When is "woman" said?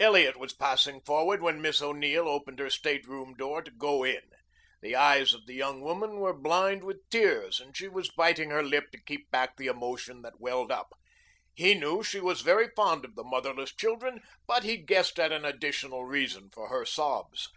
5.82-6.16